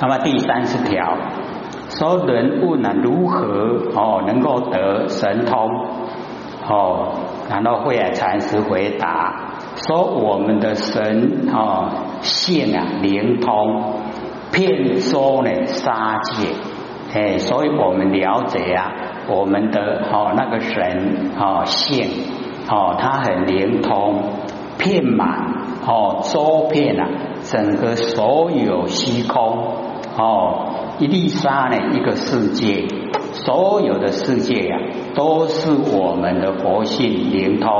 [0.00, 1.16] 那么第三十条，
[1.90, 5.68] 说人问啊，如何哦能够得神通？
[6.68, 7.14] 哦，
[7.50, 11.88] 然后慧海禅师回答说，我们的神哦
[12.20, 13.94] 性啊灵通，
[14.52, 16.48] 遍说呢杀界，
[17.14, 18.92] 哎，所以我们了解啊，
[19.28, 22.06] 我们的哦那个神哦性
[22.70, 24.22] 哦，他很灵通，
[24.78, 25.28] 遍满
[25.86, 27.08] 哦周遍啊
[27.50, 29.87] 整个所有虚空
[30.18, 32.86] 哦一粒沙呢一个世界。
[33.30, 34.76] 所有的世界呀，
[35.14, 37.70] 都是我们的佛性灵通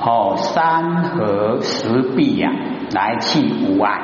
[0.00, 2.50] 哦，山河石壁呀，
[2.94, 4.00] 来去无碍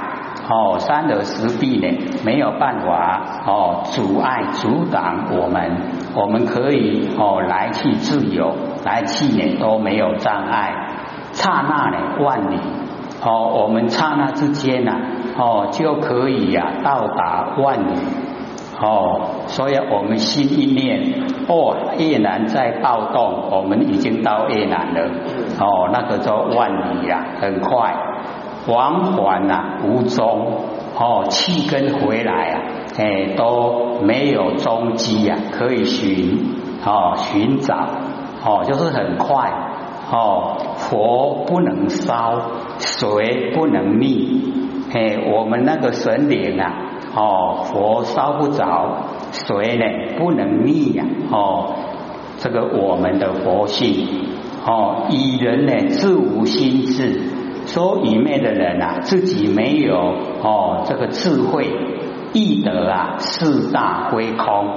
[0.48, 1.88] 哦，山河石壁呢，
[2.24, 5.70] 没有办法哦，阻碍阻挡我们，
[6.14, 8.54] 我们可以哦，来去自由，
[8.84, 10.74] 来去呢都没有障碍，
[11.32, 12.58] 刹那呢万里。
[13.22, 14.92] 哦，我们刹那之间呢
[15.36, 17.98] 哦，就可以呀到达万里。
[18.80, 25.10] 哦，所以我们心一念，哦，越南在暴动，我们已经到越南了。
[25.60, 27.94] 哦，那个叫万里呀，很快，
[28.66, 30.64] 往返呐无踪。
[30.96, 32.62] 哦，气根回来啊，
[32.98, 36.38] 哎都没有踪迹呀，可以寻，
[36.84, 37.74] 哦寻找，
[38.44, 39.50] 哦就是很快。
[40.12, 42.40] 哦，火不能烧，
[42.78, 44.63] 水不能溺，
[44.94, 46.92] 哎，我们那个神灵啊。
[47.16, 49.84] 哦，佛烧不着，水呢
[50.18, 51.04] 不能溺呀。
[51.30, 51.74] 哦，
[52.38, 54.08] 这个我们的佛性，
[54.66, 57.22] 哦，以人呢自无心智，
[57.66, 59.96] 说里面的人啊，自己没有
[60.42, 61.68] 哦这个智慧，
[62.32, 64.72] 易得啊四大归空，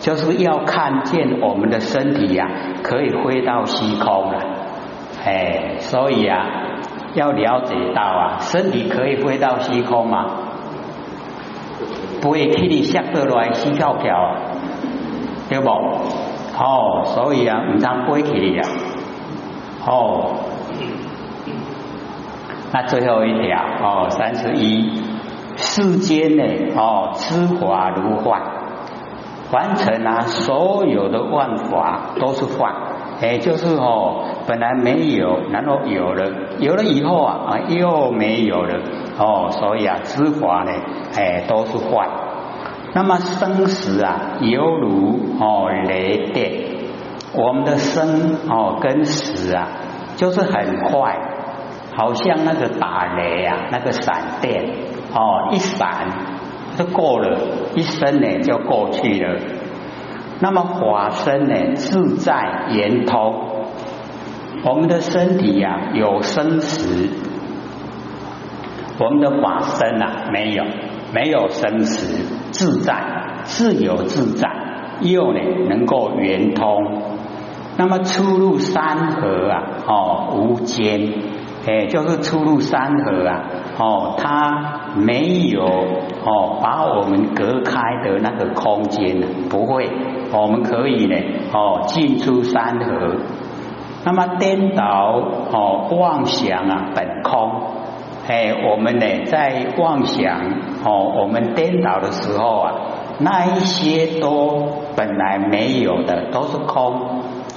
[0.00, 2.48] 就是要看见我们的身体呀
[2.82, 4.40] 可以飞到虚空了。
[5.22, 6.63] 哎，所以啊
[7.14, 10.26] 要了解到啊，身体可以飞到虚空吗？
[12.20, 14.36] 不会去你下得来死翘票，
[15.48, 15.68] 对不？
[15.68, 18.68] 哦，所以啊，唔当飞去啊。
[19.86, 20.36] 哦，
[22.72, 25.02] 那最后一条哦，三十一，
[25.56, 26.44] 世间呢
[26.76, 28.40] 哦，知法如幻，
[29.50, 32.72] 凡尘啊，所有的万法都是幻，
[33.20, 38.80] 哎，就是哦，本来没有，然后有了，有了以后啊啊，又没有了。
[39.18, 40.72] 哦，所以啊，知法呢，
[41.16, 42.08] 哎，都是坏。
[42.92, 46.52] 那么生死啊，犹如哦雷电，
[47.32, 49.68] 我们的生哦跟死啊，
[50.16, 51.16] 就是很快，
[51.96, 54.64] 好像那个打雷啊，那个闪电
[55.12, 55.88] 哦，一闪
[56.76, 57.38] 就过了，
[57.74, 59.38] 一生呢就过去了。
[60.40, 63.34] 那么法身呢，自在圆通，
[64.64, 67.08] 我们的身体呀，有生死。
[68.98, 70.64] 我们的法身啊，没有
[71.12, 74.48] 没有生死，自在自由自在，
[75.00, 77.02] 又呢能够圆通。
[77.76, 81.12] 那么出入三河啊，哦无间，
[81.66, 83.42] 哎，就是出入三河啊，
[83.76, 89.90] 哦，它没有哦把我们隔开的那个空间，不会，
[90.32, 91.16] 我们可以呢，
[91.52, 93.16] 哦进出山河。
[94.04, 95.20] 那么颠倒
[95.50, 97.50] 哦妄想啊，本空。
[98.26, 100.40] 哎，我们呢在妄想
[100.84, 102.72] 哦，我们颠倒的时候啊，
[103.18, 106.94] 那一些都本来没有的，都是空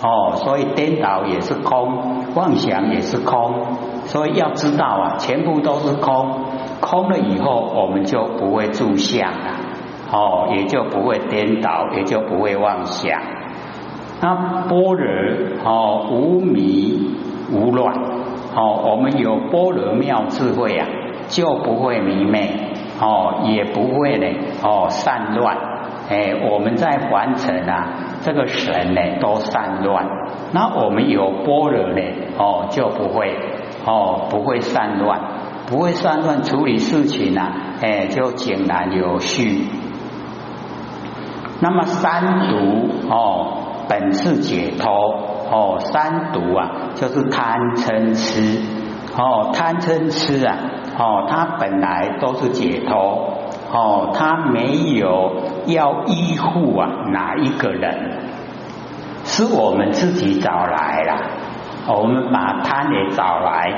[0.02, 3.66] 哦，所以颠倒也是空，妄想也是空，
[4.06, 6.46] 所以要知道啊，全部都是空，
[6.80, 9.56] 空了以后，我们就不会住相了，
[10.12, 13.20] 哦，也就不会颠倒，也就不会妄想。
[14.22, 15.04] 那般若
[15.66, 17.18] 哦，无迷
[17.52, 17.96] 无乱。
[18.56, 20.88] 哦，我们有般若妙智慧啊，
[21.28, 24.28] 就不会迷昧哦，也不会呢
[24.64, 25.58] 哦散乱。
[26.10, 30.06] 哎，我们在凡尘啊，这个神呢都散乱，
[30.52, 32.02] 那我们有般若呢
[32.38, 33.36] 哦就不会
[33.86, 35.20] 哦不会散乱，
[35.68, 39.68] 不会散乱处理事情啊，哎就井然有序。
[41.60, 42.56] 那么三毒
[43.10, 43.58] 哦，
[43.90, 44.90] 本是解脱。
[45.50, 48.62] 哦，三毒啊，就是贪嗔痴。
[49.18, 50.58] 哦，贪嗔痴啊，
[51.00, 53.34] 哦，它本来都是解脱。
[53.72, 58.27] 哦，它没有要依附啊哪一个人，
[59.38, 61.14] 是我们自己找来了。
[61.96, 63.72] 我们把贪也找来，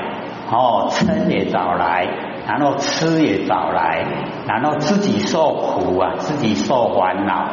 [0.50, 2.08] 哦，嗔也找来，
[2.48, 4.06] 然后吃也找来，
[4.46, 7.44] 然后自己受苦啊，自己受烦恼。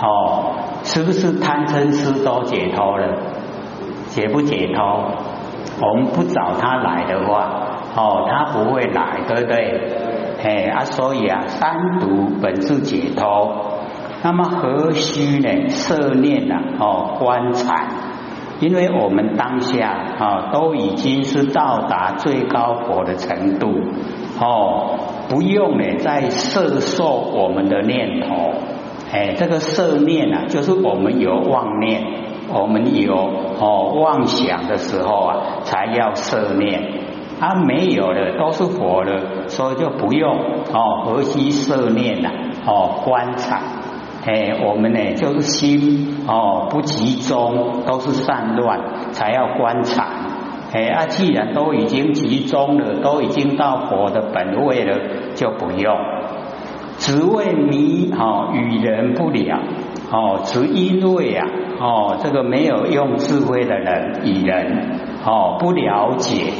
[0.00, 3.08] 哦，是不是贪嗔痴都解脱了？
[4.06, 5.10] 解不解脱？
[5.82, 7.50] 我们不找他来的话，
[7.96, 9.90] 哦，他不会来，对不对？
[10.44, 13.75] 哎啊，所以啊，三毒本是解脱。
[14.22, 15.68] 那么何须呢？
[15.68, 17.88] 摄念呐，哦，观禅，
[18.60, 23.68] 因为我们当下啊，都已经是到达最高佛的程度，
[24.40, 24.98] 哦，
[25.28, 28.52] 不用呢再摄受我们的念头，
[29.12, 32.02] 哎，这个摄念啊，就是我们有妄念，
[32.52, 36.82] 我们有哦妄想的时候啊，才要摄念，
[37.38, 40.36] 啊，没有的都是佛了，所以就不用
[40.72, 42.30] 哦，何须摄念呐？
[42.66, 43.60] 哦，观察。
[44.26, 48.80] 哎，我们呢就是心哦不集中，都是散乱，
[49.12, 50.04] 才要观察。
[50.74, 54.98] 哎啊，既然都已经集中了，都已经到佛的本位了，
[55.36, 55.96] 就不用。
[56.98, 59.60] 只为迷哦与人不了
[60.10, 61.46] 哦，只因为啊
[61.78, 66.52] 哦这个没有用智慧的人与人哦不了解，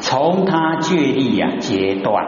[0.00, 2.22] 从他决力啊阶段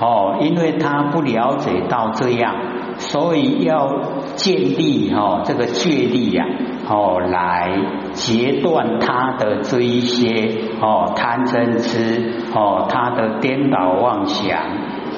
[0.00, 2.54] 哦，因为他不了解到这样。
[2.98, 3.88] 所以要
[4.36, 6.44] 建立哈这个戒力呀，
[6.88, 7.70] 哦来
[8.12, 14.58] 截断他的这一些哦贪嗔痴哦他的颠倒妄想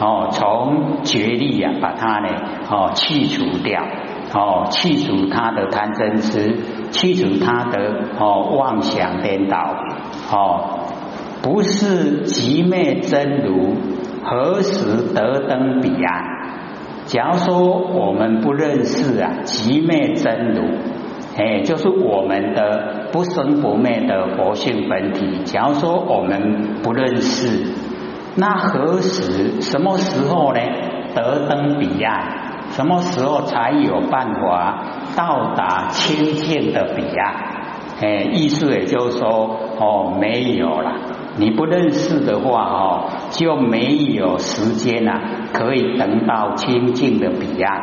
[0.00, 2.28] 哦从觉力呀把它呢
[2.70, 3.82] 哦去除掉
[4.34, 6.56] 哦去除他的贪嗔痴
[6.90, 7.78] 去除他的
[8.19, 9.56] 哦妄想颠倒
[10.32, 10.81] 哦
[11.42, 13.76] 不是即灭真如
[14.24, 16.38] 何时得登彼岸？
[17.08, 20.62] 假如说我们不认识啊，极灭真如，
[21.38, 25.43] 哎，就是我们的不生不灭的佛性本体。
[25.44, 27.72] 假如说我们不认识，
[28.37, 30.60] 那何时、什么时候呢？
[31.14, 32.69] 得登彼岸？
[32.72, 34.84] 什么时候才有办法
[35.16, 37.34] 到达清净的彼岸？
[38.02, 40.93] 哎，意思也就是说，哦，没有了。
[41.38, 45.20] 你不认识的话，哦，就没有时间呐，
[45.52, 47.81] 可以等到清净的彼岸。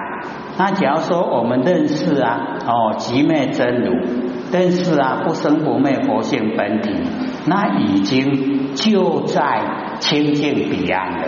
[0.58, 3.94] 那假如说我们认识啊，哦，极灭真如，
[4.52, 6.92] 认识啊，不生不灭佛性本体，
[7.46, 11.28] 那已经就在清净彼岸了。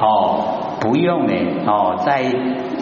[0.00, 1.32] 哦，不用呢，
[1.66, 2.22] 哦，在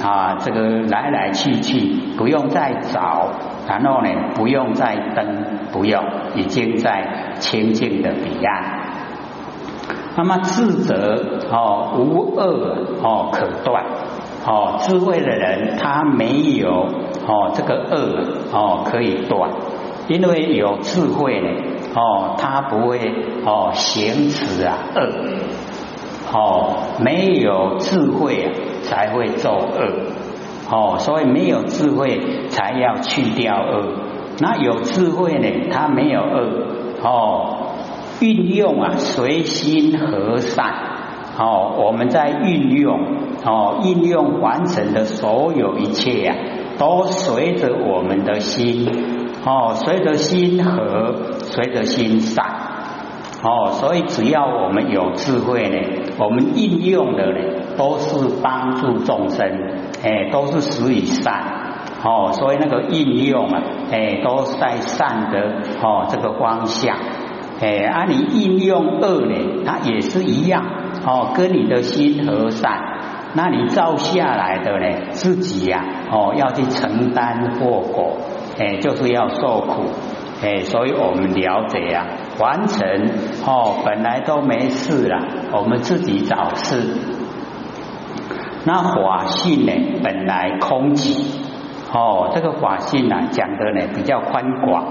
[0.02, 3.29] 啊这个来来去去，不用再找，
[3.69, 6.02] 然后呢，不用再登，不用，
[6.35, 8.81] 已经在清净的彼岸。
[10.17, 13.85] 那么智者哦无恶哦可断
[14.44, 16.69] 哦智慧的人他没有
[17.26, 19.50] 哦这个恶哦可以断，
[20.08, 21.49] 因为有智慧呢
[21.94, 22.99] 哦他不会
[23.44, 25.02] 哦行持啊恶
[26.32, 28.50] 哦没有智慧啊
[28.82, 30.12] 才会作恶。
[30.71, 33.94] 哦所以没有智慧才要去掉恶，
[34.41, 36.67] 那有智慧呢他没有恶。
[37.03, 37.56] 哦。
[38.21, 40.75] 运用啊，随心和善。
[41.38, 43.00] 哦，我们在运用
[43.47, 46.37] 哦，运用完成的所有一切呀，
[46.79, 48.87] 都随着我们的心。
[49.47, 52.44] 哦，随着心和，随着心善。
[53.43, 55.79] 哦，所以只要我们有智慧呢，
[56.19, 57.38] 我们运用的呢，
[57.81, 59.49] 都是帮助众生，
[60.03, 61.43] 哎，都是施以善
[62.05, 66.94] 哦，所以那个应用啊，哎，都在善的哦这个方向。
[67.59, 70.62] 哎，啊，你应用恶呢，它也是一样
[71.06, 72.71] 哦，跟你的心和善，
[73.32, 78.19] 那你造下来的呢，自己呀，哦，要去承担祸果，
[78.59, 79.85] 哎，就是要受苦，
[80.43, 82.05] 哎，所以我们了解呀，
[82.38, 82.87] 完成
[83.47, 85.16] 哦，本来都没事了，
[85.52, 87.20] 我们自己找事。
[88.64, 91.25] 那法性呢，本来空寂，
[91.93, 94.85] 哦，这个法性呢，讲的呢比较宽广。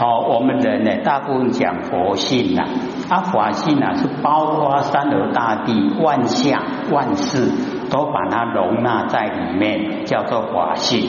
[0.00, 2.64] 哦，我们人呢，大部分讲佛性呐，
[3.10, 7.50] 啊，法性啊是包括三河大地、万象、万事，
[7.90, 11.08] 都把它容纳在里面，叫做法性。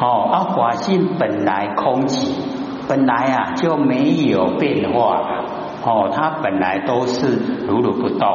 [0.00, 2.32] 哦，啊，法性本来空寂，
[2.88, 5.20] 本来啊就没有变化，
[5.84, 8.28] 哦，它本来都是如如不动，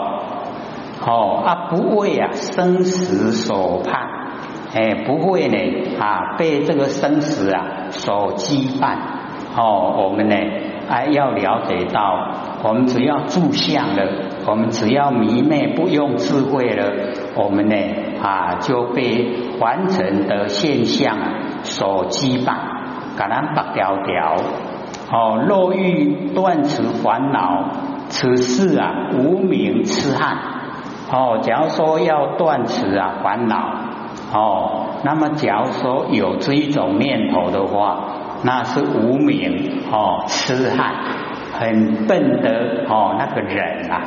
[1.03, 4.07] 哦，啊，不为啊生死所怕，
[4.73, 5.57] 哎，不会呢
[5.99, 8.97] 啊被这个生死啊所羁绊。
[9.55, 10.35] 哦，我们呢
[10.87, 14.07] 还要了解到，我们只要住相了，
[14.45, 16.93] 我们只要迷昧不用智慧了，
[17.35, 17.75] 我们呢
[18.21, 21.17] 啊就被凡尘的现象
[21.63, 22.55] 所羁绊，
[23.17, 24.35] 感染白条条。
[25.11, 27.71] 哦，若欲断此烦恼，
[28.07, 30.60] 此事啊无名痴汉。
[31.11, 33.75] 哦，假如说要断此啊烦恼，
[34.33, 38.17] 哦，那么假如说有这一种念头的话。
[38.43, 40.95] 那是无名哦，痴汉，
[41.53, 44.01] 很笨的哦，那个人啊，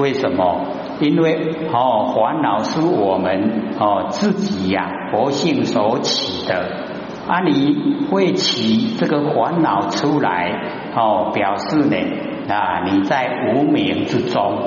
[0.00, 0.62] 为什么？
[0.98, 6.68] 因为哦，烦恼是我们哦自己呀佛性所起的
[7.28, 10.50] 啊，你会起这个烦恼出来
[10.96, 11.96] 哦，表示呢
[12.52, 14.58] 啊你在无名之中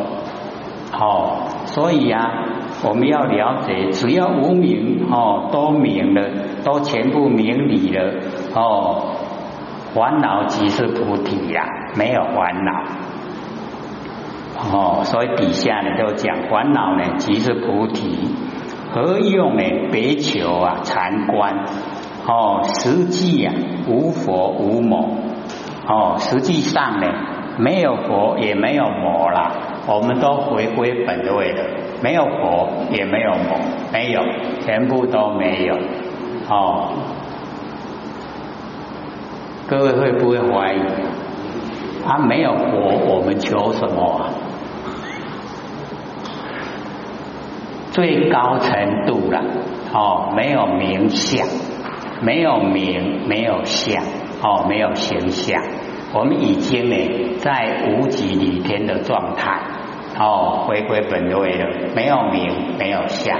[0.91, 2.31] 哦，所以啊
[2.83, 6.29] 我们要了解，只要无名哦都明了，
[6.63, 8.13] 都全部明理了
[8.55, 9.13] 哦，
[9.93, 11.63] 烦恼即是菩提呀，
[11.95, 12.83] 没有烦恼。
[14.71, 18.27] 哦，所以底下呢都讲烦恼呢即是菩提，
[18.91, 19.63] 何用呢？
[19.91, 21.65] 别求啊禅观
[22.27, 23.53] 哦，实际啊
[23.87, 25.07] 无佛无魔
[25.87, 27.07] 哦，实际上呢
[27.57, 29.51] 没有佛也没有魔啦，
[29.91, 31.63] 我们都回归本位了，
[32.03, 33.59] 没有佛也没有魔，
[33.91, 34.21] 没有，
[34.63, 35.75] 全部都没有
[36.47, 36.93] 哦。
[39.67, 40.79] 各位会不会怀疑？
[42.05, 44.27] 啊，没有佛，我们求什么？
[47.91, 49.41] 最高程度了
[49.91, 51.47] 哦，没有名相，
[52.21, 54.03] 没有名，没有相
[54.43, 55.59] 哦，没有形象。
[56.13, 59.59] 我们已经呢在无极里天的状态
[60.19, 63.39] 哦，回归本位了，没有名，没有相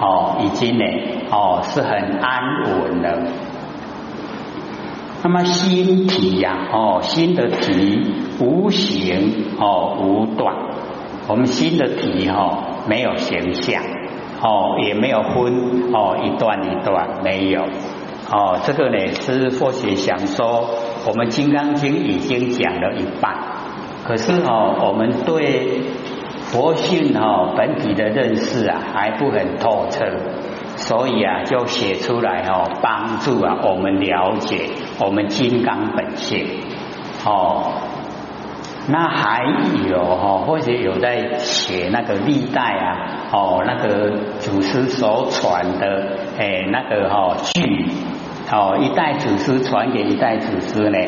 [0.00, 0.84] 哦，已经呢
[1.30, 1.90] 哦是很
[2.20, 2.40] 安
[2.80, 3.22] 稳了。
[5.22, 10.54] 那么心体呀哦，心的体无形哦无断，
[11.28, 12.70] 我们心的体哈。
[12.86, 13.82] 没有形象
[14.42, 17.62] 哦，也没有分哦，一段一段没有
[18.30, 18.60] 哦。
[18.62, 20.68] 这个呢是佛学想说，
[21.08, 23.34] 我们《金刚经》已经讲了一半，
[24.04, 25.80] 可是哦，我们对
[26.54, 30.06] 佛性哦本体的认识啊还不很透彻，
[30.76, 34.68] 所以啊就写出来哦，帮助啊我们了解
[35.00, 36.46] 我们金刚本性
[37.26, 37.72] 哦。
[38.86, 39.42] 那还
[39.88, 47.86] 有哈，或者有在写那个历代啊，哦，那个祖师所传的，哎，那个哈剧，
[48.52, 50.98] 哦，一代祖师传给一代祖师呢，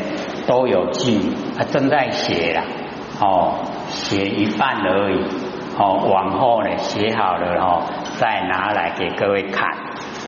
[0.45, 1.21] 都有剧，
[1.57, 2.63] 他正在写啦，
[3.21, 3.53] 哦，
[3.89, 5.23] 写一半而已，
[5.77, 7.83] 哦，往后呢写好了哦，
[8.19, 9.86] 再拿来给各位看。